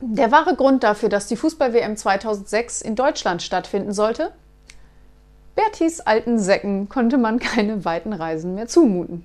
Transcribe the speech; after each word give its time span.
Der 0.00 0.30
wahre 0.30 0.54
Grund 0.54 0.84
dafür, 0.84 1.08
dass 1.08 1.26
die 1.26 1.36
Fußball-WM 1.36 1.96
2006 1.96 2.82
in 2.82 2.94
Deutschland 2.94 3.42
stattfinden 3.42 3.92
sollte? 3.92 4.32
Bertis 5.56 6.00
alten 6.00 6.38
Säcken 6.38 6.88
konnte 6.88 7.18
man 7.18 7.40
keine 7.40 7.84
weiten 7.84 8.12
Reisen 8.12 8.54
mehr 8.54 8.68
zumuten. 8.68 9.24